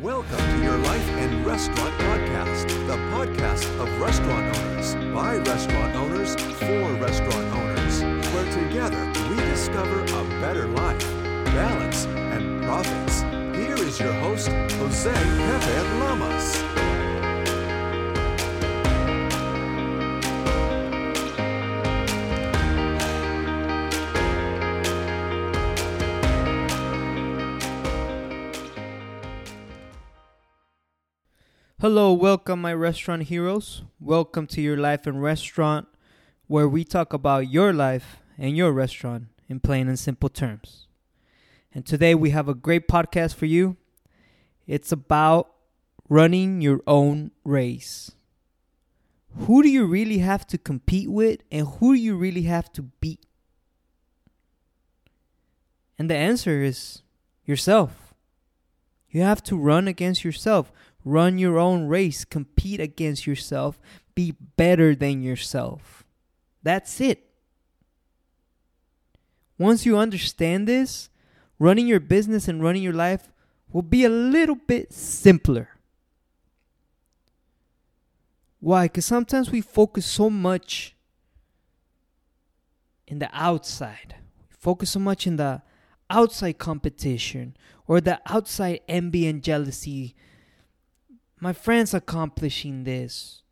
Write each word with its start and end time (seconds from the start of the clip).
Welcome 0.00 0.38
to 0.38 0.62
your 0.62 0.78
Life 0.78 1.08
and 1.10 1.46
Restaurant 1.46 1.92
Podcast, 1.98 2.66
the 2.86 2.96
podcast 3.12 3.64
of 3.78 4.00
restaurant 4.00 4.56
owners, 4.56 4.94
by 5.14 5.36
restaurant 5.36 5.94
owners, 5.94 6.34
for 6.34 6.92
restaurant 6.94 7.54
owners, 7.54 8.02
where 8.32 8.52
together 8.52 9.12
we 9.28 9.36
discover 9.36 10.02
a 10.02 10.24
better 10.40 10.66
life, 10.66 10.98
balance, 11.44 12.06
and 12.06 12.64
profits. 12.64 13.20
Here 13.56 13.76
is 13.76 14.00
your 14.00 14.14
host, 14.14 14.48
Jose 14.48 15.12
Pepe 15.12 15.98
Lamas. 15.98 16.71
Hello, 31.82 32.12
welcome, 32.12 32.60
my 32.60 32.72
restaurant 32.72 33.24
heroes. 33.24 33.82
Welcome 33.98 34.46
to 34.46 34.60
your 34.60 34.76
life 34.76 35.04
and 35.04 35.20
restaurant, 35.20 35.88
where 36.46 36.68
we 36.68 36.84
talk 36.84 37.12
about 37.12 37.50
your 37.50 37.72
life 37.72 38.18
and 38.38 38.56
your 38.56 38.70
restaurant 38.70 39.24
in 39.48 39.58
plain 39.58 39.88
and 39.88 39.98
simple 39.98 40.28
terms. 40.28 40.86
And 41.74 41.84
today 41.84 42.14
we 42.14 42.30
have 42.30 42.48
a 42.48 42.54
great 42.54 42.86
podcast 42.86 43.34
for 43.34 43.46
you. 43.46 43.76
It's 44.64 44.92
about 44.92 45.50
running 46.08 46.60
your 46.60 46.82
own 46.86 47.32
race. 47.42 48.12
Who 49.48 49.60
do 49.64 49.68
you 49.68 49.84
really 49.84 50.18
have 50.18 50.46
to 50.46 50.58
compete 50.58 51.10
with, 51.10 51.40
and 51.50 51.66
who 51.66 51.96
do 51.96 52.00
you 52.00 52.14
really 52.14 52.42
have 52.42 52.72
to 52.74 52.82
beat? 52.82 53.26
And 55.98 56.08
the 56.08 56.14
answer 56.14 56.62
is 56.62 57.02
yourself. 57.44 58.14
You 59.10 59.22
have 59.22 59.42
to 59.42 59.56
run 59.58 59.88
against 59.88 60.22
yourself. 60.24 60.72
Run 61.04 61.38
your 61.38 61.58
own 61.58 61.88
race, 61.88 62.24
compete 62.24 62.80
against 62.80 63.26
yourself, 63.26 63.80
be 64.14 64.34
better 64.56 64.94
than 64.94 65.22
yourself. 65.22 66.04
That's 66.62 67.00
it. 67.00 67.28
Once 69.58 69.84
you 69.84 69.96
understand 69.96 70.66
this, 70.66 71.08
running 71.58 71.86
your 71.86 72.00
business 72.00 72.48
and 72.48 72.62
running 72.62 72.82
your 72.82 72.92
life 72.92 73.32
will 73.72 73.82
be 73.82 74.04
a 74.04 74.08
little 74.08 74.56
bit 74.56 74.92
simpler. 74.92 75.68
Why? 78.60 78.84
Because 78.84 79.06
sometimes 79.06 79.50
we 79.50 79.60
focus 79.60 80.06
so 80.06 80.30
much 80.30 80.94
in 83.08 83.18
the 83.18 83.28
outside, 83.32 84.16
focus 84.48 84.90
so 84.90 85.00
much 85.00 85.26
in 85.26 85.36
the 85.36 85.62
outside 86.08 86.58
competition 86.58 87.56
or 87.86 88.00
the 88.00 88.20
outside 88.26 88.80
envy 88.86 89.26
and 89.26 89.42
jealousy 89.42 90.14
my 91.42 91.52
friend's 91.52 91.92
accomplishing 91.92 92.84
this, 92.84 93.42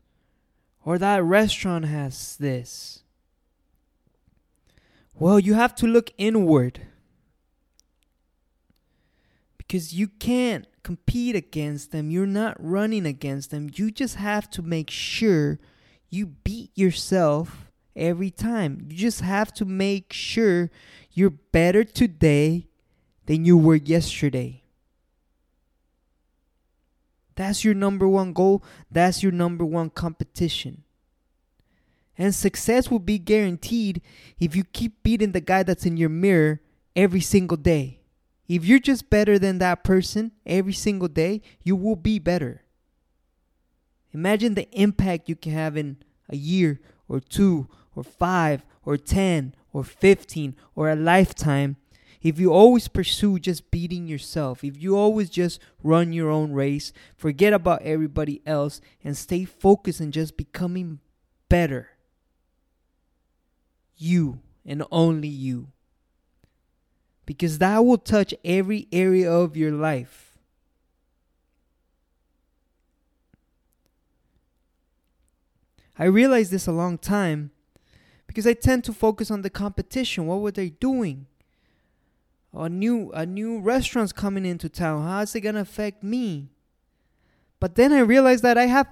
or 0.84 0.96
that 0.96 1.24
restaurant 1.24 1.84
has 1.86 2.36
this. 2.36 3.02
Well, 5.12 5.41
you 5.41 5.55
have 5.55 5.74
to 5.74 5.88
look 5.88 6.12
inward 6.16 6.83
because 9.58 9.92
you 9.92 10.06
can't 10.06 10.68
compete 10.84 11.34
against 11.34 11.91
them. 11.91 12.12
You're 12.12 12.27
not 12.27 12.56
running 12.61 13.06
against 13.06 13.50
them. 13.50 13.68
You 13.74 13.91
just 13.91 14.14
have 14.14 14.48
to 14.50 14.62
make 14.62 14.88
sure 14.88 15.58
you 16.11 16.27
beat 16.27 16.70
yourself 16.77 17.72
every 17.96 18.30
time. 18.30 18.86
You 18.88 18.98
just 18.98 19.20
have 19.22 19.52
to 19.55 19.64
make 19.64 20.12
sure 20.12 20.70
you're 21.11 21.30
better 21.30 21.83
today 21.83 22.68
than 23.27 23.44
you 23.44 23.58
were 23.58 23.74
yesterday. 23.74 24.62
That's 27.41 27.64
your 27.64 27.72
number 27.72 28.06
one 28.06 28.34
goal. 28.34 28.62
That's 28.91 29.22
your 29.22 29.33
number 29.33 29.64
one 29.64 29.88
competition. 29.88 30.83
And 32.19 32.34
success 32.34 32.91
will 32.91 32.98
be 32.98 33.19
guaranteed 33.19 34.02
if 34.39 34.55
you 34.55 34.62
keep 34.62 35.02
beating 35.02 35.33
the 35.33 35.40
guy 35.40 35.62
that's 35.62 35.86
in 35.86 35.96
your 35.96 36.11
mirror 36.11 36.61
every 36.95 37.23
single 37.23 37.56
day. 37.56 38.01
If 38.46 38.67
you're 38.67 38.78
just 38.78 39.08
better 39.08 39.39
than 39.39 39.56
that 39.56 39.84
person 39.84 40.33
every 40.45 40.74
single 40.74 41.08
day, 41.08 41.40
you 41.62 41.77
will 41.77 41.96
be 41.96 42.18
better. 42.18 42.61
Imagine 44.12 44.52
the 44.52 44.70
impact 44.78 45.30
you 45.30 45.34
can 45.34 45.52
have 45.52 45.78
in 45.78 45.96
a 46.28 46.36
year 46.36 46.78
or 47.08 47.20
two 47.20 47.68
or 47.96 48.05
five 48.05 48.67
or 48.84 48.98
10 48.98 49.55
or 49.72 49.83
15 49.83 50.57
or 50.74 50.90
a 50.90 50.95
lifetime 50.95 51.77
if 52.23 52.39
you 52.39 52.53
always 52.53 52.89
pursue 52.89 53.39
just 53.39 53.70
beating 53.70 54.07
yourself, 54.07 54.63
if 54.63 54.81
you 54.81 54.97
always 54.97 55.31
just 55.31 55.61
run 55.83 56.13
your 56.13 56.31
own 56.31 56.53
race, 56.53 56.92
forget 57.17 57.53
about 57.53 57.83
everybody 57.83 58.42
else, 58.45 58.81
and 59.03 59.17
stay 59.17 59.45
focused 59.45 60.01
on 60.01 60.13
just 60.13 60.36
becoming 60.36 61.01
better, 61.48 61.91
you 63.97 64.41
and 64.67 64.85
only 64.91 65.29
you. 65.29 65.69
Because 67.25 67.58
that 67.58 67.85
will 67.85 67.98
touch 67.98 68.35
every 68.45 68.89
area 68.92 69.31
of 69.31 69.57
your 69.57 69.73
life. 69.73 70.39
I 75.98 76.05
realized 76.05 76.51
this 76.51 76.67
a 76.67 76.73
long 76.73 76.98
time 76.98 77.51
because 78.27 78.47
I 78.47 78.55
tend 78.55 78.85
to 78.85 78.92
focus 78.92 79.31
on 79.31 79.42
the 79.42 79.51
competition. 79.51 80.27
What 80.27 80.41
were 80.41 80.51
they 80.51 80.70
doing? 80.70 81.27
A 82.52 82.68
new 82.68 83.11
a 83.12 83.27
new 83.27 83.61
restaurant's 83.61 84.12
coming 84.12 84.44
into 84.44 84.68
town. 84.68 85.02
How's 85.02 85.34
it 85.34 85.40
gonna 85.40 85.61
affect 85.61 86.02
me? 86.02 86.50
But 87.58 87.74
then 87.74 87.92
I 87.92 88.00
realized 88.00 88.42
that 88.42 88.58
I 88.58 88.66
have 88.66 88.88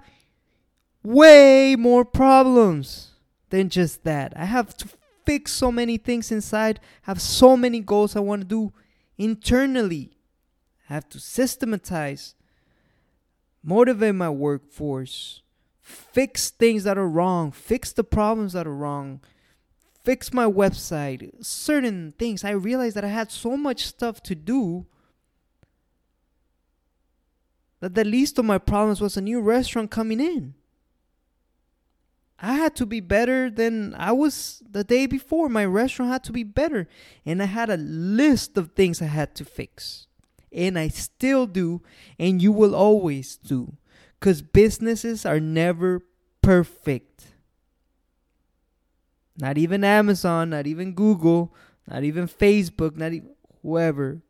way 1.03 1.75
more 1.77 2.05
problems 2.05 3.13
than 3.51 3.71
just 3.71 4.05
that. 4.05 4.33
I 4.37 4.45
have 4.45 4.77
to 4.77 4.89
fix 5.25 5.53
so 5.53 5.73
many 5.73 5.97
things 5.97 6.31
inside, 6.31 6.81
have 7.03 7.21
so 7.21 7.57
many 7.57 7.81
goals 7.81 8.15
I 8.15 8.21
want 8.21 8.43
to 8.43 8.47
do 8.47 8.73
internally. 9.17 10.17
I 10.89 10.95
have 10.95 11.09
to 11.11 11.21
systematize, 11.21 12.35
motivate 13.63 14.15
my 14.15 14.31
workforce, 14.31 15.43
fix 15.81 16.51
things 16.51 16.85
that 16.85 16.99
are 16.99 17.09
wrong, 17.09 17.53
fix 17.53 17.93
the 17.93 18.05
problems 18.05 18.53
that 18.53 18.67
are 18.67 18.75
wrong, 18.75 19.21
fix 20.09 20.33
my 20.33 20.47
website, 20.47 21.31
certain 21.45 22.15
things. 22.19 22.43
I 22.43 22.53
realized 22.53 22.97
that 22.97 23.05
I 23.05 23.09
had 23.09 23.31
so 23.31 23.59
much 23.59 23.85
stuff 23.85 24.23
to 24.23 24.35
do 24.35 24.87
that 27.81 27.95
the 27.95 28.07
least 28.07 28.39
of 28.39 28.47
my 28.47 28.57
problems 28.57 29.03
was 29.03 29.19
a 29.19 29.21
new 29.21 29.43
restaurant 29.43 29.91
coming 29.91 30.19
in. 30.19 30.55
I 32.41 32.55
had 32.55 32.75
to 32.77 32.87
be 32.87 33.01
better 33.01 33.51
than 33.51 33.95
I 33.97 34.13
was 34.13 34.63
the 34.67 34.83
day 34.83 35.05
before. 35.05 35.51
My 35.51 35.67
restaurant 35.67 36.11
had 36.11 36.25
to 36.25 36.33
be 36.33 36.43
better. 36.43 36.89
And 37.27 37.43
I 37.43 37.47
had 37.47 37.69
a 37.69 37.77
list 37.77 38.57
of 38.57 38.73
things 38.73 39.03
I 39.03 39.13
had 39.13 39.35
to 39.35 39.45
fix. 39.45 40.07
And 40.51 40.79
I 40.79 40.89
still 40.89 41.47
do. 41.47 41.83
And 42.19 42.41
you 42.41 42.53
will 42.53 42.75
always 42.75 43.37
do. 43.37 43.77
Because 44.19 44.41
businesses 44.41 45.27
are 45.27 45.39
never 45.39 46.01
perfect. 46.41 47.28
Not 49.39 49.57
even 49.57 49.85
Amazon, 49.85 50.51
not 50.51 50.67
even 50.67 50.93
Google, 50.93 51.55
not 51.87 52.03
even 52.03 52.27
Facebook, 52.27 52.97
not 52.97 53.13
even 53.13 53.31
whoever. 53.63 54.21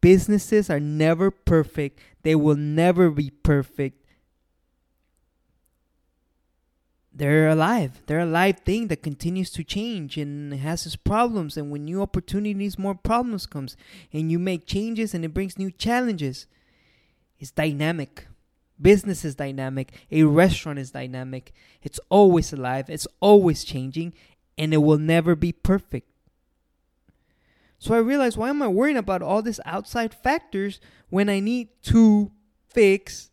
Businesses 0.00 0.68
are 0.68 0.80
never 0.80 1.30
perfect. 1.30 2.00
They 2.22 2.34
will 2.34 2.56
never 2.56 3.10
be 3.10 3.30
perfect. 3.30 4.02
They're 7.12 7.48
alive. 7.48 8.02
They're 8.06 8.20
a 8.20 8.26
live 8.26 8.58
thing 8.60 8.88
that 8.88 9.02
continues 9.02 9.50
to 9.52 9.64
change 9.64 10.18
and 10.18 10.52
has 10.52 10.84
its 10.84 10.96
problems. 10.96 11.56
And 11.56 11.70
when 11.70 11.86
new 11.86 12.02
opportunities, 12.02 12.78
more 12.78 12.94
problems 12.94 13.46
comes. 13.46 13.74
And 14.12 14.30
you 14.30 14.38
make 14.38 14.66
changes 14.66 15.14
and 15.14 15.24
it 15.24 15.32
brings 15.32 15.56
new 15.56 15.70
challenges. 15.70 16.46
It's 17.38 17.50
dynamic. 17.50 18.26
Business 18.80 19.24
is 19.24 19.34
dynamic. 19.34 19.92
A 20.10 20.24
restaurant 20.24 20.78
is 20.78 20.90
dynamic. 20.90 21.52
It's 21.82 22.00
always 22.08 22.52
alive. 22.52 22.90
It's 22.90 23.08
always 23.20 23.64
changing. 23.64 24.12
And 24.58 24.74
it 24.74 24.78
will 24.78 24.98
never 24.98 25.34
be 25.34 25.52
perfect. 25.52 26.08
So 27.78 27.94
I 27.94 27.98
realized 27.98 28.36
why 28.36 28.48
am 28.48 28.62
I 28.62 28.68
worrying 28.68 28.96
about 28.96 29.22
all 29.22 29.42
these 29.42 29.60
outside 29.64 30.14
factors 30.14 30.80
when 31.08 31.28
I 31.28 31.40
need 31.40 31.68
to 31.84 32.30
fix 32.68 33.30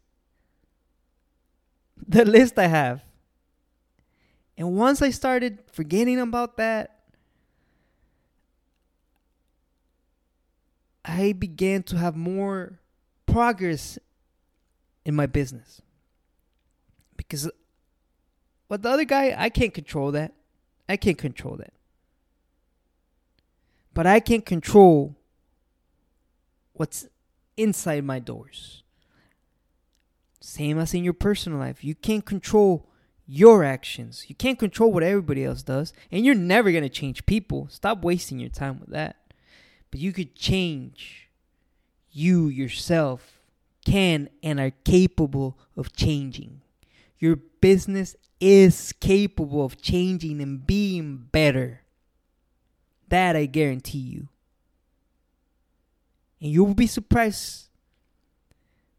the 1.97 2.25
list 2.25 2.59
I 2.59 2.67
have? 2.67 3.03
And 4.57 4.77
once 4.77 5.01
I 5.01 5.09
started 5.09 5.59
forgetting 5.71 6.19
about 6.19 6.57
that, 6.57 6.99
I 11.05 11.33
began 11.33 11.83
to 11.83 11.97
have 11.97 12.15
more 12.15 12.79
progress 13.25 13.97
in 15.05 15.15
my 15.15 15.25
business. 15.25 15.81
Because 17.17 17.49
but 18.67 18.81
the 18.81 18.89
other 18.89 19.05
guy, 19.05 19.35
I 19.37 19.49
can't 19.49 19.73
control 19.73 20.11
that. 20.11 20.33
I 20.89 20.97
can't 20.97 21.17
control 21.17 21.57
that. 21.57 21.73
But 23.93 24.07
I 24.07 24.19
can 24.19 24.41
control 24.41 25.15
what's 26.73 27.07
inside 27.55 28.03
my 28.03 28.19
doors. 28.19 28.83
Same 30.39 30.79
as 30.79 30.93
in 30.93 31.03
your 31.03 31.13
personal 31.13 31.59
life. 31.59 31.83
You 31.83 31.95
can't 31.95 32.25
control 32.25 32.89
your 33.27 33.63
actions. 33.63 34.25
You 34.27 34.35
can't 34.35 34.59
control 34.59 34.91
what 34.91 35.03
everybody 35.03 35.45
else 35.45 35.63
does. 35.63 35.93
And 36.11 36.25
you're 36.25 36.35
never 36.35 36.71
going 36.71 36.83
to 36.83 36.89
change 36.89 37.25
people. 37.25 37.67
Stop 37.69 38.03
wasting 38.03 38.39
your 38.39 38.49
time 38.49 38.79
with 38.79 38.89
that. 38.89 39.17
But 39.91 39.99
you 39.99 40.11
could 40.11 40.35
change. 40.35 41.29
You 42.11 42.47
yourself 42.47 43.32
can 43.85 44.29
and 44.41 44.59
are 44.59 44.71
capable 44.83 45.57
of 45.75 45.93
changing. 45.93 46.61
Your 47.19 47.37
business 47.61 48.15
is 48.39 48.93
capable 48.93 49.63
of 49.63 49.81
changing 49.81 50.41
and 50.41 50.65
being 50.65 51.27
better. 51.31 51.81
That 53.09 53.35
I 53.35 53.45
guarantee 53.45 53.99
you. 53.99 54.27
And 56.41 56.51
you 56.51 56.63
will 56.63 56.73
be 56.73 56.87
surprised 56.87 57.67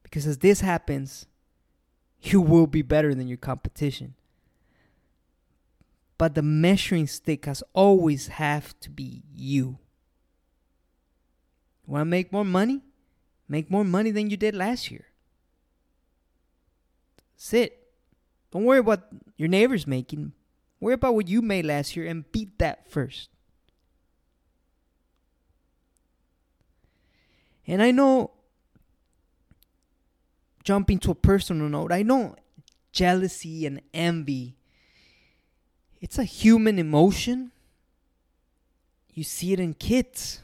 because 0.02 0.26
as 0.26 0.38
this 0.38 0.60
happens, 0.60 1.26
you 2.22 2.40
will 2.40 2.66
be 2.66 2.82
better 2.82 3.14
than 3.14 3.28
your 3.28 3.36
competition. 3.36 4.14
But 6.16 6.34
the 6.34 6.42
measuring 6.42 7.06
stick 7.06 7.44
has 7.44 7.62
always 7.74 8.28
have 8.28 8.78
to 8.80 8.90
be 8.90 9.22
you. 9.34 9.78
Want 11.86 12.00
to 12.02 12.06
make 12.06 12.32
more 12.32 12.44
money? 12.44 12.80
Make 13.54 13.70
more 13.70 13.84
money 13.84 14.10
than 14.10 14.30
you 14.30 14.36
did 14.36 14.56
last 14.56 14.90
year. 14.90 15.04
Sit. 17.36 17.86
Don't 18.50 18.64
worry 18.64 18.80
about 18.80 19.04
your 19.36 19.46
neighbors 19.46 19.86
making. 19.86 20.32
Worry 20.80 20.94
about 20.94 21.14
what 21.14 21.28
you 21.28 21.40
made 21.40 21.64
last 21.64 21.94
year 21.94 22.04
and 22.04 22.24
beat 22.32 22.58
that 22.58 22.90
first. 22.90 23.28
And 27.64 27.80
I 27.80 27.92
know, 27.92 28.32
jumping 30.64 30.98
to 30.98 31.12
a 31.12 31.14
personal 31.14 31.68
note, 31.68 31.92
I 31.92 32.02
know 32.02 32.34
jealousy 32.90 33.66
and 33.66 33.80
envy, 33.94 34.56
it's 36.00 36.18
a 36.18 36.24
human 36.24 36.80
emotion. 36.80 37.52
You 39.12 39.22
see 39.22 39.52
it 39.52 39.60
in 39.60 39.74
kids. 39.74 40.40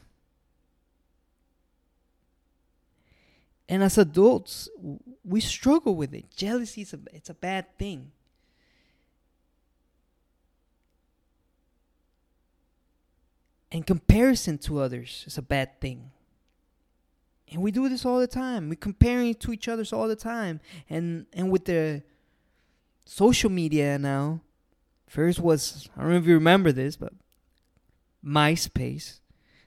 And 3.71 3.81
as 3.83 3.97
adults, 3.97 4.67
we 5.23 5.39
struggle 5.39 5.95
with 5.95 6.13
it. 6.13 6.29
Jealousy 6.35 6.81
is 6.81 6.93
a, 6.93 6.99
it's 7.13 7.29
a 7.29 7.33
bad 7.33 7.77
thing. 7.77 8.11
And 13.71 13.87
comparison 13.87 14.57
to 14.57 14.81
others 14.81 15.23
is 15.25 15.37
a 15.37 15.41
bad 15.41 15.79
thing. 15.79 16.11
And 17.49 17.61
we 17.61 17.71
do 17.71 17.87
this 17.87 18.05
all 18.05 18.19
the 18.19 18.27
time. 18.27 18.67
We're 18.67 18.75
comparing 18.75 19.35
to 19.35 19.53
each 19.53 19.69
other 19.69 19.85
all 19.93 20.09
the 20.09 20.17
time. 20.17 20.59
And 20.89 21.25
and 21.31 21.49
with 21.49 21.63
the 21.63 22.03
social 23.05 23.49
media 23.49 23.97
now, 23.97 24.41
first 25.07 25.39
was 25.39 25.89
I 25.95 26.01
don't 26.01 26.09
know 26.09 26.17
if 26.17 26.25
you 26.25 26.33
remember 26.33 26.73
this, 26.73 26.97
but 26.97 27.13
MySpace. 28.21 29.21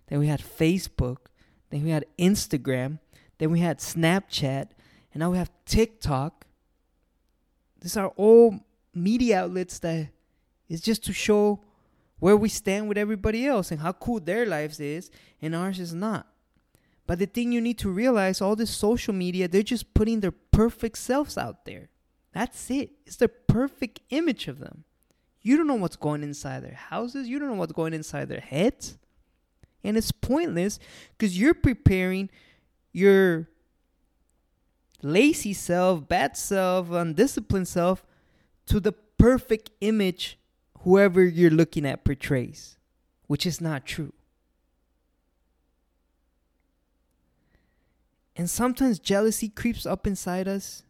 Then 0.08 0.18
we 0.18 0.26
had 0.26 0.42
Facebook. 0.42 1.28
Then 1.70 1.84
we 1.84 1.90
had 1.90 2.04
Instagram. 2.18 2.98
Then 3.44 3.50
we 3.50 3.60
had 3.60 3.78
Snapchat. 3.78 4.68
And 5.12 5.20
now 5.20 5.30
we 5.30 5.36
have 5.36 5.50
TikTok. 5.66 6.46
These 7.78 7.94
are 7.98 8.08
all 8.16 8.58
media 8.94 9.42
outlets 9.42 9.78
that 9.80 10.08
is 10.66 10.80
just 10.80 11.04
to 11.04 11.12
show 11.12 11.60
where 12.20 12.38
we 12.38 12.48
stand 12.48 12.88
with 12.88 12.96
everybody 12.96 13.44
else 13.44 13.70
and 13.70 13.80
how 13.80 13.92
cool 13.92 14.18
their 14.18 14.46
lives 14.46 14.80
is 14.80 15.10
and 15.42 15.54
ours 15.54 15.78
is 15.78 15.92
not. 15.92 16.26
But 17.06 17.18
the 17.18 17.26
thing 17.26 17.52
you 17.52 17.60
need 17.60 17.76
to 17.80 17.90
realize 17.90 18.40
all 18.40 18.56
this 18.56 18.70
social 18.70 19.12
media, 19.12 19.46
they're 19.46 19.62
just 19.62 19.92
putting 19.92 20.20
their 20.20 20.32
perfect 20.50 20.96
selves 20.96 21.36
out 21.36 21.66
there. 21.66 21.90
That's 22.32 22.70
it. 22.70 22.92
It's 23.04 23.16
the 23.16 23.28
perfect 23.28 24.00
image 24.08 24.48
of 24.48 24.58
them. 24.58 24.84
You 25.42 25.58
don't 25.58 25.66
know 25.66 25.74
what's 25.74 25.96
going 25.96 26.22
inside 26.22 26.64
their 26.64 26.72
houses, 26.72 27.28
you 27.28 27.38
don't 27.38 27.48
know 27.48 27.56
what's 27.56 27.72
going 27.72 27.92
inside 27.92 28.30
their 28.30 28.40
heads. 28.40 28.96
And 29.84 29.98
it's 29.98 30.12
pointless 30.12 30.78
because 31.10 31.38
you're 31.38 31.52
preparing 31.52 32.30
your 32.94 33.48
lazy 35.02 35.52
self, 35.52 36.08
bad 36.08 36.36
self, 36.36 36.90
undisciplined 36.90 37.68
self 37.68 38.06
to 38.66 38.80
the 38.80 38.92
perfect 38.92 39.70
image 39.82 40.38
whoever 40.80 41.22
you're 41.22 41.50
looking 41.50 41.84
at 41.84 42.04
portrays, 42.04 42.78
which 43.26 43.44
is 43.44 43.60
not 43.60 43.84
true. 43.84 44.12
And 48.36 48.48
sometimes 48.48 48.98
jealousy 48.98 49.48
creeps 49.48 49.84
up 49.84 50.06
inside 50.06 50.48
us, 50.48 50.82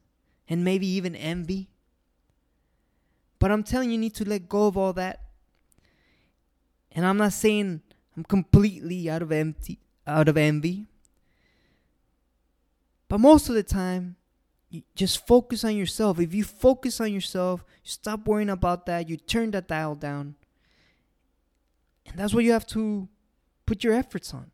and 0.49 0.65
maybe 0.65 0.87
even 0.87 1.17
envy. 1.17 1.69
But 3.39 3.51
I'm 3.51 3.63
telling 3.63 3.89
you, 3.89 3.95
you 3.95 4.01
need 4.01 4.15
to 4.17 4.29
let 4.29 4.49
go 4.49 4.67
of 4.67 4.77
all 4.77 4.93
that. 4.95 5.21
And 6.93 7.05
I'm 7.05 7.17
not 7.17 7.33
saying 7.33 7.83
I'm 8.17 8.25
completely 8.25 9.11
out 9.11 9.23
of 9.23 9.33
empty 9.33 9.79
out 10.07 10.29
of 10.29 10.37
envy. 10.37 10.87
But 13.15 13.21
most 13.21 13.49
of 13.49 13.55
the 13.55 13.63
time, 13.63 14.17
just 14.97 15.25
focus 15.25 15.63
on 15.63 15.77
yourself. 15.77 16.19
If 16.19 16.35
you 16.35 16.43
focus 16.43 17.01
on 17.01 17.13
yourself, 17.13 17.65
you 17.85 17.91
stop 17.93 18.27
worrying 18.27 18.51
about 18.51 18.87
that, 18.87 19.09
you 19.09 19.17
turn 19.17 19.53
that 19.53 19.69
dial 19.69 19.95
down. 19.95 20.35
And 22.07 22.19
that's 22.19 22.35
what 22.35 22.43
you 22.43 22.51
have 22.51 22.67
to 22.75 23.09
put 23.67 23.85
your 23.85 23.95
efforts 23.95 24.35
on. 24.35 24.51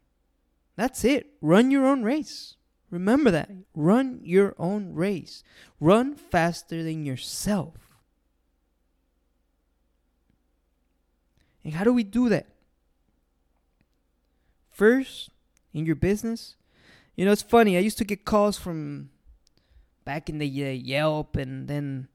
That's 0.76 1.06
it. 1.06 1.28
Run 1.40 1.70
your 1.70 1.86
own 1.86 2.02
race. 2.02 2.56
Remember 2.90 3.30
that. 3.30 3.50
Run 3.74 4.20
your 4.24 4.54
own 4.58 4.92
race. 4.92 5.42
Run 5.80 6.14
faster 6.14 6.82
than 6.82 7.06
yourself. 7.06 7.76
And 11.64 11.72
how 11.72 11.84
do 11.84 11.94
we 11.94 12.04
do 12.04 12.28
that? 12.28 12.46
First, 14.70 15.30
in 15.72 15.86
your 15.86 15.96
business, 15.96 16.56
you 17.20 17.26
know, 17.26 17.32
it's 17.32 17.42
funny. 17.42 17.76
I 17.76 17.80
used 17.80 17.98
to 17.98 18.04
get 18.04 18.24
calls 18.24 18.56
from 18.56 19.10
back 20.06 20.30
in 20.30 20.38
the 20.38 20.46
uh, 20.46 20.70
Yelp, 20.70 21.36
and 21.36 21.68
then 21.68 22.08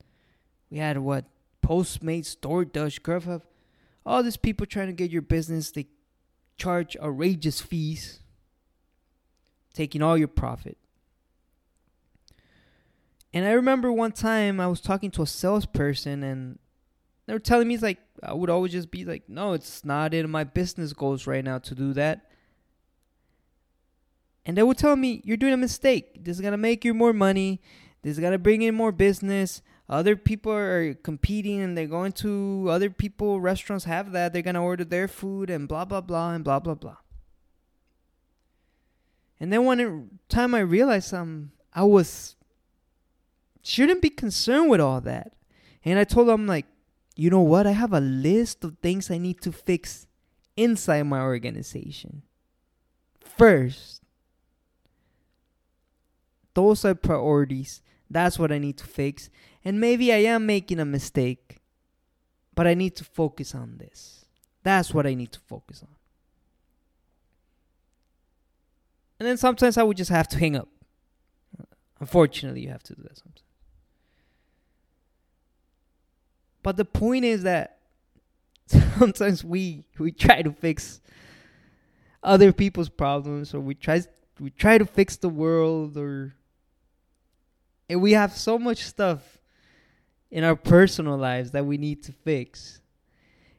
we 0.72 0.80
had 0.80 0.98
what 0.98 1.25
Postmates, 1.63 2.36
DoorDash, 2.36 3.02
Grubhub. 3.02 3.44
All 4.04 4.24
these 4.24 4.36
people 4.36 4.66
trying 4.66 4.88
to 4.88 4.94
get 4.94 5.12
your 5.12 5.22
business. 5.22 5.69
They 5.69 5.86
charge 6.57 6.98
outrageous 7.00 7.62
fees 7.62 8.22
taking 9.75 10.02
all 10.02 10.18
your 10.18 10.28
profit. 10.28 10.75
And 13.31 13.45
I 13.45 13.52
remember 13.52 13.92
one 13.92 14.12
time 14.12 14.59
I 14.59 14.66
was 14.66 14.81
talking 14.81 15.12
to 15.12 15.21
a 15.21 15.28
salesperson 15.28 16.24
and 16.24 16.57
they 17.28 17.33
were 17.33 17.38
telling 17.38 17.68
me 17.68 17.76
it's 17.76 17.83
like 17.83 18.00
I 18.24 18.33
would 18.33 18.50
always 18.50 18.71
just 18.71 18.90
be 18.90 19.06
like, 19.06 19.30
no, 19.30 19.54
it's 19.54 19.85
not 19.85 20.16
in 20.16 20.31
my 20.31 20.45
business 20.45 20.94
goals 20.94 21.28
right 21.28 21.44
now 21.44 21.59
to 21.59 21.76
do 21.76 21.94
that. 21.94 22.31
And 24.45 24.56
they 24.56 24.64
would 24.64 24.78
tell 24.78 24.95
me, 24.95 25.21
you're 25.23 25.37
doing 25.37 25.54
a 25.54 25.57
mistake. 25.57 26.23
This 26.23 26.37
is 26.37 26.42
gonna 26.42 26.57
make 26.57 26.85
you 26.85 26.94
more 26.94 27.14
money. 27.14 27.61
This 28.02 28.11
is 28.11 28.19
gonna 28.19 28.37
bring 28.37 28.61
in 28.61 28.75
more 28.75 28.92
business. 28.92 29.61
Other 29.90 30.16
people 30.16 30.52
are 30.52 30.94
competing 30.95 31.61
and 31.61 31.78
they're 31.78 31.87
going 31.87 32.11
to 32.14 32.68
other 32.69 32.90
people 32.90 33.40
restaurants 33.40 33.85
have 33.85 34.11
that. 34.11 34.33
They're 34.33 34.42
gonna 34.42 34.64
order 34.64 34.83
their 34.83 35.07
food 35.07 35.49
and 35.49 35.68
blah 35.68 35.85
blah 35.85 36.02
blah 36.02 36.31
and 36.31 36.44
blah 36.44 36.59
blah 36.59 36.75
blah. 36.75 36.97
And 39.40 39.52
then 39.52 39.66
one 39.66 40.09
time 40.30 40.56
I 40.56 40.59
realized 40.59 41.14
um 41.14 41.52
I 41.73 41.83
was 41.83 42.35
shouldn't 43.61 44.02
be 44.02 44.09
concerned 44.09 44.69
with 44.69 44.80
all 44.80 45.02
that. 45.02 45.33
And 45.83 45.99
I 45.99 46.04
told 46.04 46.30
him 46.30 46.47
like, 46.47 46.66
you 47.16 47.30
know 47.30 47.42
what? 47.42 47.68
I 47.68 47.71
have 47.71 47.94
a 47.94 47.99
list 47.99 48.64
of 48.64 48.78
things 48.81 49.09
I 49.09 49.18
need 49.18 49.42
to 49.42 49.52
fix 49.52 50.07
inside 50.56 51.04
my 51.04 51.21
organization. 51.21 52.23
First, 53.19 54.02
those 56.56 56.83
are 56.83 56.95
priorities. 56.95 57.81
That's 58.09 58.40
what 58.40 58.52
I 58.52 58.57
need 58.57 58.78
to 58.78 58.85
fix. 58.85 59.30
And 59.64 59.80
maybe 59.80 60.12
I 60.12 60.18
am 60.18 60.45
making 60.45 60.80
a 60.80 60.85
mistake, 60.85 61.59
but 62.56 62.66
I 62.66 62.74
need 62.74 62.95
to 62.95 63.04
focus 63.04 63.54
on 63.54 63.78
this. 63.78 64.26
That's 64.64 64.94
what 64.94 65.06
I 65.06 65.14
need 65.14 65.31
to 65.33 65.40
focus 65.40 65.83
on. 65.83 65.90
And 69.19 69.28
then 69.28 69.38
sometimes 69.38 69.78
I 69.78 69.83
would 69.83 69.97
just 69.97 70.09
have 70.09 70.28
to 70.30 70.40
hang 70.40 70.56
up. 70.56 70.68
Unfortunately, 72.00 72.62
you 72.62 72.69
have 72.69 72.83
to 72.83 72.95
do 72.95 73.04
that 73.04 73.18
sometimes. 73.18 73.42
But 76.62 76.78
the 76.78 76.85
point 76.85 77.26
is 77.26 77.44
that 77.44 77.78
sometimes 78.66 79.44
we 79.44 79.85
we 80.00 80.12
try 80.12 80.42
to 80.42 80.52
fix 80.52 81.00
other 82.24 82.52
people's 82.52 82.90
problems 82.90 83.54
or 83.54 83.59
we 83.59 83.76
try 83.76 84.02
we 84.40 84.50
try 84.50 84.78
to 84.78 84.85
fix 84.85 85.16
the 85.16 85.30
world 85.30 85.95
or 85.95 86.35
and 87.89 88.01
we 88.01 88.13
have 88.13 88.33
so 88.33 88.57
much 88.57 88.83
stuff 88.83 89.37
in 90.31 90.44
our 90.44 90.56
personal 90.56 91.18
lives 91.18 91.51
that 91.51 91.65
we 91.65 91.77
need 91.77 92.04
to 92.04 92.11
fix. 92.11 92.81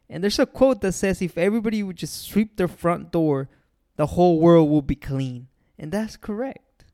And 0.09 0.23
there's 0.23 0.39
a 0.39 0.47
quote 0.47 0.81
that 0.83 0.93
says 0.93 1.23
if 1.23 1.37
everybody 1.39 1.83
would 1.83 1.97
just 1.97 2.23
sweep 2.23 2.57
their 2.57 2.69
front 2.69 3.11
door 3.11 3.49
the 3.97 4.07
whole 4.07 4.39
world 4.41 4.71
will 4.71 4.83
be 4.83 4.95
clean. 4.95 5.49
And 5.79 5.91
that's 5.91 6.17
correct. 6.17 6.85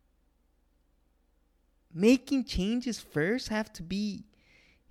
making 1.94 2.44
changes 2.44 2.98
first 2.98 3.48
have 3.48 3.70
to 3.70 3.82
be 3.82 4.24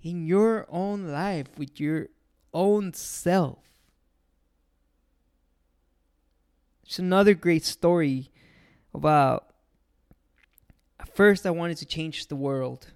in 0.02 0.24
your 0.24 0.66
own 0.68 1.08
life 1.08 1.48
with 1.58 1.80
your 1.80 2.06
own 2.54 2.94
self. 2.94 3.58
It's 6.84 7.00
another 7.00 7.34
great 7.34 7.64
story 7.64 8.30
about 8.94 9.51
first 11.14 11.46
I 11.46 11.50
wanted 11.50 11.76
to 11.78 11.86
change 11.86 12.26
the 12.26 12.36
world. 12.36 12.88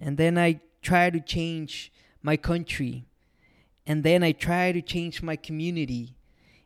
And 0.00 0.16
then 0.16 0.38
I 0.38 0.60
tried 0.82 1.14
to 1.14 1.20
change 1.20 1.92
my 2.22 2.36
country. 2.36 3.06
And 3.86 4.04
then 4.04 4.22
I 4.22 4.32
tried 4.32 4.72
to 4.72 4.82
change 4.82 5.22
my 5.22 5.36
community. 5.36 6.14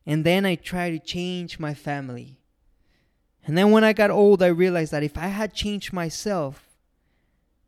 And 0.04 0.24
then 0.24 0.44
I 0.44 0.56
tried 0.56 0.90
to 0.90 0.98
change 0.98 1.58
my 1.58 1.74
family. 1.74 2.38
And 3.44 3.56
then 3.56 3.70
when 3.70 3.84
I 3.84 3.92
got 3.92 4.10
old, 4.10 4.42
I 4.42 4.48
realized 4.48 4.92
that 4.92 5.02
if 5.02 5.16
I 5.16 5.28
had 5.28 5.54
changed 5.54 5.92
myself, 5.92 6.68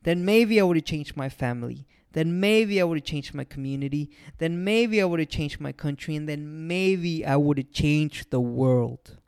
then 0.03 0.25
maybe 0.25 0.61
I 0.61 0.65
would 0.65 0.77
have 0.77 0.85
changed 0.85 1.17
my 1.17 1.29
family. 1.29 1.87
Then 2.13 2.39
maybe 2.39 2.81
I 2.81 2.85
would 2.85 2.99
have 2.99 3.05
changed 3.05 3.35
my 3.35 3.45
community. 3.45 4.11
Then 4.39 4.63
maybe 4.63 5.03
I 5.03 5.05
would 5.05 5.19
have 5.19 5.29
changed 5.29 5.61
my 5.61 5.73
country. 5.73 6.15
And 6.15 6.29
then 6.29 6.69
maybe 6.69 7.25
I 7.27 7.37
would 7.37 7.59
have 7.59 7.73
changed 7.73 8.31
the 8.31 8.41
world. 8.41 9.19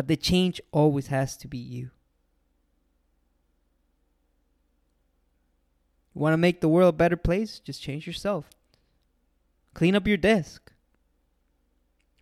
But 0.00 0.08
the 0.08 0.16
change 0.16 0.62
always 0.72 1.08
has 1.08 1.36
to 1.36 1.46
be 1.46 1.58
you. 1.58 1.90
You 6.14 6.22
want 6.22 6.32
to 6.32 6.38
make 6.38 6.62
the 6.62 6.70
world 6.70 6.94
a 6.94 6.96
better 6.96 7.18
place? 7.18 7.58
Just 7.58 7.82
change 7.82 8.06
yourself. 8.06 8.48
Clean 9.74 9.94
up 9.94 10.06
your 10.06 10.16
desk. 10.16 10.72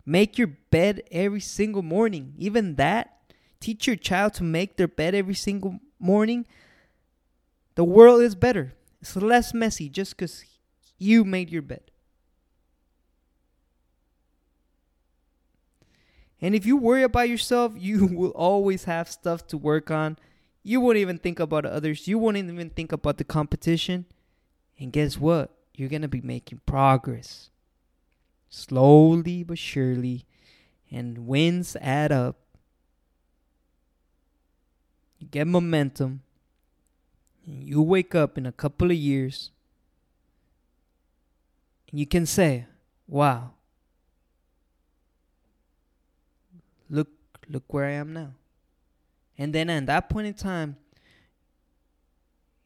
Make 0.05 0.37
your 0.37 0.47
bed 0.47 1.03
every 1.09 1.39
single 1.39 1.81
morning. 1.81 2.33
Even 2.37 2.75
that, 2.75 3.17
teach 3.61 3.87
your 3.87 3.95
child 3.95 4.33
to 4.33 4.43
make 4.43 4.75
their 4.75 4.89
bed 4.89 5.15
every 5.15 5.33
single 5.33 5.79
morning. 5.99 6.45
The 7.75 7.85
world 7.85 8.21
is 8.21 8.35
better. 8.35 8.73
It's 9.01 9.15
less 9.15 9.53
messy 9.53 9.87
just 9.87 10.17
because 10.17 10.43
you 10.97 11.23
made 11.23 11.49
your 11.49 11.61
bed. 11.61 11.91
And 16.41 16.55
if 16.55 16.65
you 16.65 16.77
worry 16.77 17.03
about 17.03 17.29
yourself, 17.29 17.73
you 17.77 18.05
will 18.05 18.31
always 18.31 18.85
have 18.85 19.09
stuff 19.09 19.47
to 19.47 19.57
work 19.57 19.91
on. 19.91 20.17
You 20.63 20.81
won't 20.81 20.97
even 20.97 21.17
think 21.17 21.39
about 21.39 21.65
others. 21.65 22.07
You 22.07 22.17
won't 22.19 22.37
even 22.37 22.69
think 22.69 22.91
about 22.91 23.17
the 23.17 23.23
competition. 23.23 24.05
And 24.79 24.91
guess 24.91 25.17
what? 25.17 25.51
You're 25.75 25.89
going 25.89 26.01
to 26.01 26.07
be 26.07 26.21
making 26.21 26.61
progress. 26.65 27.49
Slowly 28.49 29.43
but 29.43 29.57
surely. 29.57 30.25
And 30.91 31.27
wins 31.27 31.77
add 31.81 32.11
up. 32.11 32.37
You 35.19 35.27
get 35.27 35.47
momentum. 35.47 36.21
And 37.45 37.63
you 37.63 37.81
wake 37.81 38.15
up 38.15 38.37
in 38.37 38.45
a 38.45 38.51
couple 38.51 38.91
of 38.91 38.97
years. 38.97 39.51
And 41.89 41.99
you 41.99 42.05
can 42.05 42.25
say, 42.25 42.65
wow, 43.07 43.51
look 46.89 47.09
look 47.47 47.71
where 47.73 47.85
I 47.85 47.91
am 47.91 48.13
now. 48.13 48.33
And 49.37 49.53
then 49.53 49.69
at 49.69 49.85
that 49.85 50.09
point 50.09 50.27
in 50.27 50.33
time, 50.33 50.77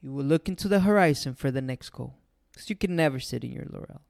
you 0.02 0.12
will 0.12 0.26
look 0.26 0.50
into 0.50 0.68
the 0.68 0.82
horizon 0.82 1.34
for 1.36 1.52
the 1.52 1.62
next 1.62 1.90
goal. 1.92 2.16
Because 2.52 2.70
you 2.70 2.76
can 2.76 2.96
never 2.96 3.20
sit 3.20 3.44
in 3.44 3.52
your 3.52 3.66
laurels. 3.70 4.02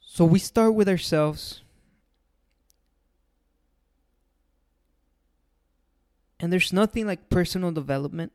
So 0.00 0.24
we 0.24 0.38
start 0.38 0.74
with 0.74 0.88
ourselves. 0.88 1.62
And 6.38 6.52
there's 6.52 6.72
nothing 6.72 7.06
like 7.06 7.30
personal 7.30 7.70
development. 7.70 8.32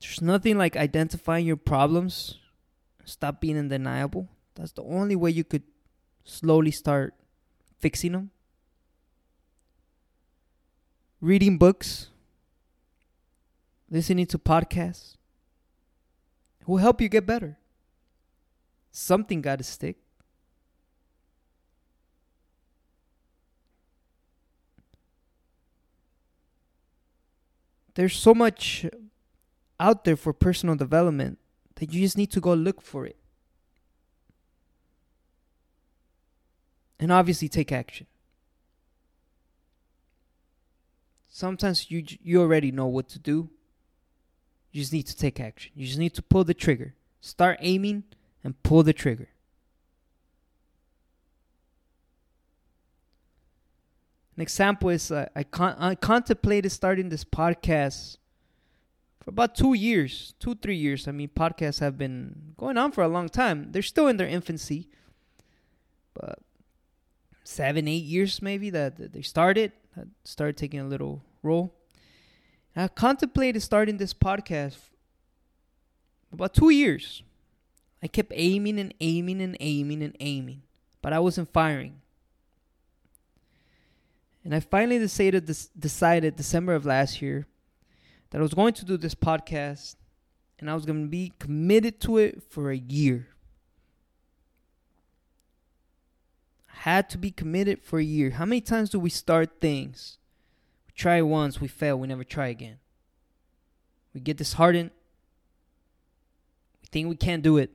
There's 0.00 0.20
nothing 0.20 0.58
like 0.58 0.76
identifying 0.76 1.46
your 1.46 1.56
problems. 1.56 2.38
Stop 3.04 3.40
being 3.40 3.58
undeniable. 3.58 4.28
That's 4.54 4.72
the 4.72 4.82
only 4.82 5.16
way 5.16 5.30
you 5.30 5.44
could 5.44 5.64
slowly 6.24 6.70
start 6.70 7.14
fixing 7.78 8.12
them. 8.12 8.30
Reading 11.20 11.58
books, 11.58 12.08
listening 13.90 14.26
to 14.26 14.38
podcasts 14.38 15.16
will 16.66 16.78
help 16.78 17.00
you 17.00 17.08
get 17.08 17.26
better. 17.26 17.58
Something 18.92 19.40
got 19.40 19.58
to 19.58 19.64
stick. 19.64 19.96
There's 27.94 28.16
so 28.16 28.34
much 28.34 28.86
out 29.78 30.04
there 30.04 30.16
for 30.16 30.32
personal 30.32 30.74
development 30.74 31.38
that 31.76 31.92
you 31.92 32.00
just 32.00 32.16
need 32.16 32.30
to 32.32 32.40
go 32.40 32.52
look 32.54 32.82
for 32.82 33.06
it. 33.06 33.16
And 37.04 37.12
obviously 37.12 37.50
take 37.50 37.70
action. 37.70 38.06
Sometimes 41.28 41.90
you 41.90 42.02
you 42.22 42.40
already 42.40 42.72
know 42.72 42.86
what 42.86 43.10
to 43.10 43.18
do. 43.18 43.50
You 44.72 44.80
just 44.80 44.92
need 44.94 45.06
to 45.08 45.16
take 45.16 45.38
action. 45.38 45.72
You 45.74 45.86
just 45.86 45.98
need 45.98 46.14
to 46.14 46.22
pull 46.22 46.44
the 46.44 46.54
trigger. 46.54 46.94
Start 47.20 47.58
aiming 47.60 48.04
and 48.42 48.60
pull 48.62 48.82
the 48.82 48.94
trigger. 48.94 49.28
An 54.36 54.40
example 54.40 54.88
is 54.88 55.10
uh, 55.10 55.28
I 55.36 55.42
con- 55.42 55.76
I 55.78 55.94
contemplated 55.96 56.72
starting 56.72 57.10
this 57.10 57.22
podcast 57.22 58.16
for 59.22 59.28
about 59.28 59.54
two 59.54 59.74
years, 59.74 60.32
two 60.40 60.54
three 60.54 60.76
years. 60.76 61.06
I 61.06 61.12
mean, 61.12 61.28
podcasts 61.28 61.80
have 61.80 61.98
been 61.98 62.54
going 62.56 62.78
on 62.78 62.92
for 62.92 63.04
a 63.04 63.08
long 63.08 63.28
time. 63.28 63.72
They're 63.72 63.82
still 63.82 64.08
in 64.08 64.16
their 64.16 64.26
infancy, 64.26 64.88
seven, 67.44 67.86
eight 67.86 68.04
years 68.04 68.42
maybe 68.42 68.70
that, 68.70 69.12
they 69.12 69.22
started, 69.22 69.72
started 70.24 70.56
taking 70.56 70.80
a 70.80 70.86
little 70.86 71.22
role. 71.42 71.74
I 72.76 72.88
contemplated 72.88 73.62
starting 73.62 73.98
this 73.98 74.12
podcast 74.12 74.76
about 76.32 76.54
two 76.54 76.70
years. 76.70 77.22
I 78.02 78.08
kept 78.08 78.32
aiming 78.34 78.80
and 78.80 78.92
aiming 79.00 79.40
and 79.40 79.56
aiming 79.60 80.02
and 80.02 80.16
aiming, 80.18 80.62
but 81.00 81.12
I 81.12 81.20
wasn't 81.20 81.52
firing. 81.52 82.00
And 84.44 84.54
I 84.54 84.60
finally 84.60 84.98
decided 84.98 85.46
decided 85.78 86.36
December 86.36 86.74
of 86.74 86.84
last 86.84 87.22
year 87.22 87.46
that 88.30 88.38
I 88.38 88.42
was 88.42 88.52
going 88.52 88.74
to 88.74 88.84
do 88.84 88.96
this 88.96 89.14
podcast 89.14 89.96
and 90.58 90.68
I 90.68 90.74
was 90.74 90.84
going 90.84 91.04
to 91.04 91.08
be 91.08 91.32
committed 91.38 92.00
to 92.00 92.18
it 92.18 92.42
for 92.50 92.70
a 92.70 92.76
year. 92.76 93.28
Had 96.84 97.08
to 97.08 97.16
be 97.16 97.30
committed 97.30 97.82
for 97.82 97.98
a 97.98 98.04
year. 98.04 98.28
How 98.28 98.44
many 98.44 98.60
times 98.60 98.90
do 98.90 98.98
we 98.98 99.08
start 99.08 99.58
things? 99.58 100.18
We 100.86 100.92
try 100.94 101.22
once, 101.22 101.58
we 101.58 101.66
fail, 101.66 101.98
we 101.98 102.06
never 102.06 102.24
try 102.24 102.48
again. 102.48 102.76
We 104.12 104.20
get 104.20 104.36
disheartened. 104.36 104.90
We 106.82 106.88
think 106.92 107.08
we 107.08 107.16
can't 107.16 107.42
do 107.42 107.56
it. 107.56 107.70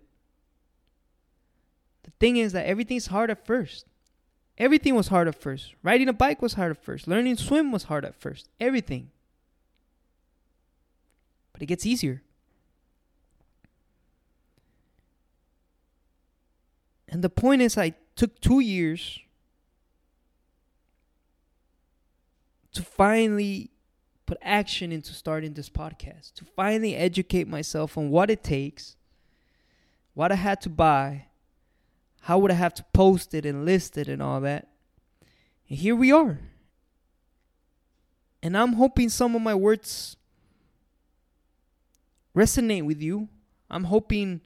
The 2.03 2.11
thing 2.19 2.37
is 2.37 2.51
that 2.51 2.67
everything's 2.67 3.07
hard 3.07 3.31
at 3.31 3.47
first. 3.47 3.87
Everything 4.59 4.93
was 4.93 5.07
hard 5.07 5.27
at 5.27 5.41
first. 5.41 5.73
Riding 5.81 6.07
a 6.07 6.13
bike 6.13 6.39
was 6.39 6.53
hard 6.53 6.69
at 6.69 6.83
first. 6.83 7.07
Learning 7.07 7.35
to 7.35 7.43
swim 7.43 7.71
was 7.71 7.85
hard 7.85 8.05
at 8.05 8.13
first. 8.13 8.47
Everything. 8.59 9.09
But 11.51 11.63
it 11.63 11.65
gets 11.65 11.83
easier. 11.83 12.21
And 17.07 17.23
the 17.23 17.29
point 17.29 17.63
is, 17.63 17.75
I 17.75 17.95
took 18.19 18.41
two 18.41 18.59
years 18.59 19.17
to 22.73 22.81
finally 22.81 23.71
put 24.25 24.37
action 24.41 24.91
into 24.91 25.13
starting 25.13 25.53
this 25.53 25.69
podcast, 25.69 26.33
to 26.33 26.43
finally 26.43 26.97
educate 26.97 27.47
myself 27.47 27.97
on 27.97 28.09
what 28.09 28.29
it 28.29 28.43
takes, 28.43 28.97
what 30.15 30.33
I 30.33 30.35
had 30.35 30.59
to 30.61 30.69
buy, 30.69 31.27
how 32.23 32.37
would 32.39 32.51
I 32.51 32.55
have 32.55 32.73
to 32.73 32.83
post 32.91 33.33
it 33.33 33.45
and 33.45 33.63
list 33.63 33.97
it 33.97 34.09
and 34.09 34.21
all 34.21 34.41
that. 34.41 34.67
And 35.69 35.79
here 35.79 35.95
we 35.95 36.11
are. 36.11 36.39
And 38.43 38.57
I'm 38.57 38.73
hoping 38.73 39.07
some 39.07 39.33
of 39.33 39.41
my 39.41 39.55
words 39.55 40.17
resonate 42.35 42.83
with 42.83 43.01
you. 43.01 43.29
I'm 43.69 43.85
hoping 43.85 44.41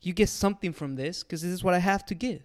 you 0.00 0.12
get 0.12 0.28
something 0.28 0.72
from 0.72 0.96
this 0.96 1.22
because 1.22 1.42
this 1.42 1.52
is 1.52 1.62
what 1.62 1.74
I 1.74 1.78
have 1.78 2.04
to 2.06 2.16
give. 2.16 2.42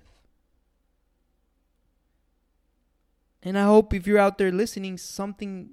And 3.44 3.58
I 3.58 3.64
hope 3.64 3.94
if 3.94 4.08
you're 4.08 4.18
out 4.18 4.38
there 4.38 4.52
listening, 4.52 4.98
something 4.98 5.70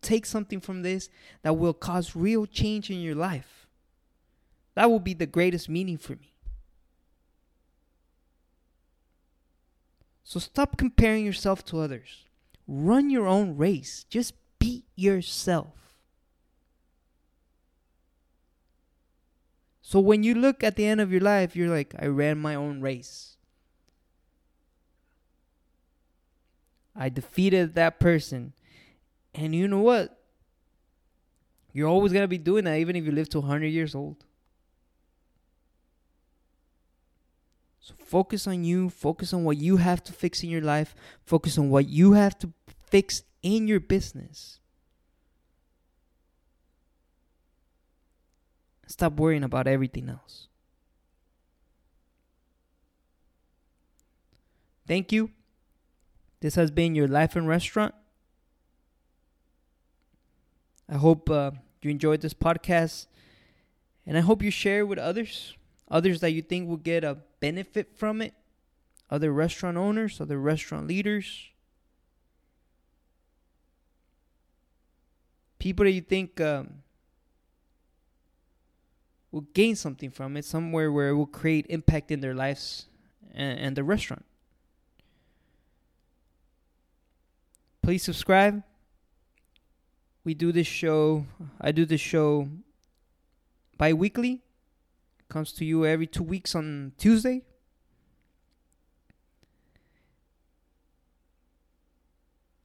take 0.00 0.26
something 0.26 0.60
from 0.60 0.82
this 0.82 1.08
that 1.42 1.56
will 1.56 1.74
cause 1.74 2.16
real 2.16 2.46
change 2.46 2.90
in 2.90 3.00
your 3.00 3.14
life. 3.14 3.66
That 4.74 4.90
will 4.90 5.00
be 5.00 5.14
the 5.14 5.26
greatest 5.26 5.68
meaning 5.68 5.98
for 5.98 6.12
me. 6.12 6.32
So 10.24 10.40
stop 10.40 10.76
comparing 10.76 11.24
yourself 11.24 11.64
to 11.66 11.80
others. 11.80 12.24
Run 12.66 13.10
your 13.10 13.26
own 13.26 13.56
race. 13.56 14.04
Just 14.08 14.34
beat 14.58 14.84
yourself. 14.96 15.98
So 19.82 20.00
when 20.00 20.22
you 20.22 20.34
look 20.34 20.64
at 20.64 20.76
the 20.76 20.86
end 20.86 21.00
of 21.00 21.12
your 21.12 21.20
life, 21.20 21.54
you're 21.54 21.68
like, 21.68 21.94
I 21.98 22.06
ran 22.06 22.38
my 22.38 22.54
own 22.54 22.80
race. 22.80 23.33
I 26.96 27.08
defeated 27.08 27.74
that 27.74 27.98
person. 27.98 28.52
And 29.34 29.54
you 29.54 29.66
know 29.66 29.80
what? 29.80 30.18
You're 31.72 31.88
always 31.88 32.12
going 32.12 32.22
to 32.22 32.28
be 32.28 32.38
doing 32.38 32.64
that, 32.64 32.78
even 32.78 32.94
if 32.94 33.04
you 33.04 33.10
live 33.10 33.28
to 33.30 33.40
100 33.40 33.66
years 33.66 33.94
old. 33.94 34.24
So 37.80 37.94
focus 37.98 38.46
on 38.46 38.64
you, 38.64 38.88
focus 38.88 39.32
on 39.34 39.44
what 39.44 39.56
you 39.58 39.76
have 39.76 40.02
to 40.04 40.12
fix 40.12 40.42
in 40.42 40.50
your 40.50 40.62
life, 40.62 40.94
focus 41.26 41.58
on 41.58 41.68
what 41.68 41.88
you 41.88 42.12
have 42.12 42.38
to 42.38 42.52
fix 42.86 43.22
in 43.42 43.68
your 43.68 43.80
business. 43.80 44.60
Stop 48.86 49.14
worrying 49.14 49.42
about 49.42 49.66
everything 49.66 50.08
else. 50.08 50.46
Thank 54.86 55.12
you. 55.12 55.30
This 56.44 56.56
has 56.56 56.70
been 56.70 56.94
your 56.94 57.08
Life 57.08 57.38
in 57.38 57.46
Restaurant. 57.46 57.94
I 60.86 60.96
hope 60.96 61.30
uh, 61.30 61.52
you 61.80 61.90
enjoyed 61.90 62.20
this 62.20 62.34
podcast 62.34 63.06
and 64.06 64.18
I 64.18 64.20
hope 64.20 64.42
you 64.42 64.50
share 64.50 64.84
with 64.84 64.98
others, 64.98 65.56
others 65.90 66.20
that 66.20 66.32
you 66.32 66.42
think 66.42 66.68
will 66.68 66.76
get 66.76 67.02
a 67.02 67.16
benefit 67.40 67.96
from 67.96 68.20
it, 68.20 68.34
other 69.10 69.32
restaurant 69.32 69.78
owners, 69.78 70.20
other 70.20 70.38
restaurant 70.38 70.86
leaders, 70.86 71.48
people 75.58 75.86
that 75.86 75.92
you 75.92 76.02
think 76.02 76.42
um, 76.42 76.82
will 79.32 79.46
gain 79.54 79.76
something 79.76 80.10
from 80.10 80.36
it, 80.36 80.44
somewhere 80.44 80.92
where 80.92 81.08
it 81.08 81.14
will 81.14 81.24
create 81.24 81.64
impact 81.70 82.10
in 82.10 82.20
their 82.20 82.34
lives 82.34 82.84
and, 83.32 83.58
and 83.58 83.76
the 83.76 83.82
restaurant. 83.82 84.26
Please 87.84 88.02
subscribe. 88.02 88.62
We 90.24 90.32
do 90.32 90.52
this 90.52 90.66
show, 90.66 91.26
I 91.60 91.70
do 91.70 91.84
this 91.84 92.00
show 92.00 92.48
bi 93.76 93.92
weekly. 93.92 94.40
Comes 95.28 95.52
to 95.52 95.66
you 95.66 95.84
every 95.84 96.06
two 96.06 96.22
weeks 96.22 96.54
on 96.54 96.92
Tuesday. 96.96 97.42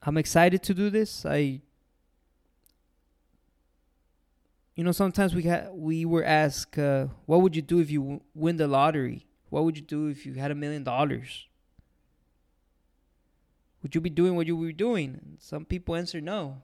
I'm 0.03 0.15
excited 0.15 0.63
to 0.63 0.73
do 0.73 0.89
this. 0.89 1.25
I 1.25 1.59
you 4.73 4.85
know 4.85 4.93
sometimes 4.93 5.35
we 5.35 5.43
ha- 5.43 5.67
we 5.73 6.05
were 6.05 6.23
asked 6.23 6.79
uh, 6.79 7.07
what 7.25 7.41
would 7.41 7.57
you 7.57 7.61
do 7.61 7.81
if 7.81 7.91
you 7.91 7.99
w- 7.99 8.21
win 8.33 8.55
the 8.55 8.69
lottery 8.69 9.27
what 9.49 9.65
would 9.65 9.75
you 9.75 9.83
do 9.83 10.07
if 10.07 10.25
you 10.25 10.35
had 10.35 10.51
a 10.51 10.55
million 10.55 10.85
dollars 10.85 11.48
would 13.81 13.95
you 13.95 14.01
be 14.01 14.09
doing 14.09 14.35
what 14.35 14.47
you 14.47 14.55
were 14.55 14.71
doing 14.71 15.19
and 15.21 15.37
some 15.39 15.65
people 15.65 15.95
answer 15.95 16.19
no 16.21 16.61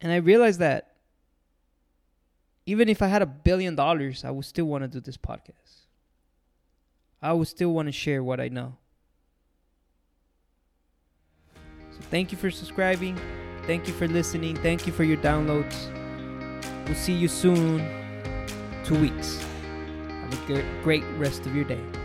and 0.00 0.12
i 0.12 0.16
realized 0.16 0.58
that 0.58 0.94
even 2.66 2.88
if 2.88 3.02
i 3.02 3.06
had 3.06 3.22
a 3.22 3.26
billion 3.26 3.74
dollars 3.74 4.24
i 4.24 4.30
would 4.30 4.44
still 4.44 4.66
want 4.66 4.82
to 4.82 4.88
do 4.88 5.00
this 5.00 5.16
podcast 5.16 5.86
i 7.20 7.32
would 7.32 7.48
still 7.48 7.72
want 7.72 7.86
to 7.86 7.92
share 7.92 8.22
what 8.22 8.40
i 8.40 8.48
know 8.48 8.76
so 11.90 11.98
thank 12.10 12.32
you 12.32 12.38
for 12.38 12.50
subscribing 12.50 13.18
Thank 13.68 13.86
you 13.86 13.92
for 13.92 14.08
listening. 14.08 14.56
Thank 14.56 14.86
you 14.86 14.94
for 14.94 15.04
your 15.04 15.18
downloads. 15.18 15.76
We'll 16.86 16.94
see 16.94 17.12
you 17.12 17.28
soon. 17.28 17.86
Two 18.82 18.98
weeks. 18.98 19.44
Have 20.08 20.50
a 20.50 20.64
great 20.82 21.04
rest 21.18 21.44
of 21.44 21.54
your 21.54 21.64
day. 21.64 21.97